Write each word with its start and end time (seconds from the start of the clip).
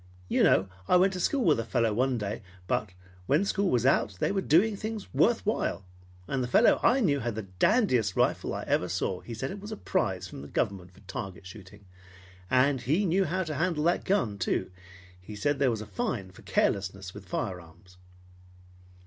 You 0.27 0.41
know 0.41 0.67
I 0.87 0.95
went 0.95 1.13
to 1.13 1.19
school 1.19 1.45
with 1.45 1.59
a 1.59 1.63
fellow 1.63 1.93
one 1.93 2.17
day, 2.17 2.41
but 2.65 2.89
when 3.27 3.45
school 3.45 3.69
was 3.69 3.85
out 3.85 4.17
they 4.19 4.31
were 4.31 4.41
doing 4.41 4.75
things 4.75 5.13
worth 5.13 5.45
while. 5.45 5.85
And 6.27 6.43
the 6.43 6.47
fellow 6.47 6.79
I 6.81 7.01
knew 7.01 7.19
had 7.19 7.35
the 7.35 7.43
dandiest 7.59 8.15
rifle 8.15 8.55
I 8.55 8.63
ever 8.63 8.89
saw. 8.89 9.19
He 9.19 9.35
said 9.35 9.51
it 9.51 9.59
was 9.61 9.71
a 9.71 9.77
prize 9.77 10.27
from 10.27 10.41
the 10.41 10.47
government 10.47 10.89
for 10.91 11.01
target 11.01 11.45
shooting. 11.45 11.85
And 12.49 12.81
he 12.81 13.05
knew 13.05 13.25
how 13.25 13.43
to 13.43 13.53
handle 13.53 13.83
that 13.83 14.03
gun, 14.03 14.39
too. 14.39 14.71
He 15.21 15.35
said 15.35 15.59
there 15.59 15.69
was 15.69 15.81
a 15.81 15.85
fine 15.85 16.31
for 16.31 16.41
carelessness 16.41 17.13
with 17.13 17.27
firearms. 17.27 17.97